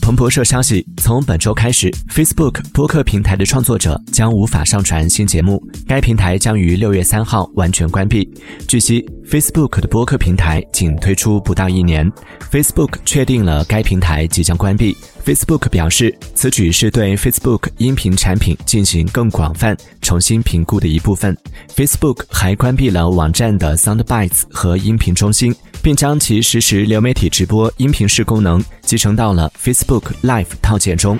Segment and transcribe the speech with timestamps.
[0.00, 8.28] 彭博社消息，从本周开始，Facebook 播客平台的创作者将无法上传新节目，该平台将于六月三号完全关闭。
[8.68, 12.10] 据悉，Facebook 的播客平台仅推出不到一年
[12.50, 14.96] ，Facebook 确定了该平台即将关闭。
[15.24, 21.34] Facebook 表示，此举是对 Facebook 音频产品进行更广泛、重新评估的一部分。
[21.74, 25.54] Facebook 还关闭了网站的 SoundBytes 和音频中心，
[25.84, 31.18] 并将其实时流媒体直播音频式功能集成到了 Facebook Live 套件中。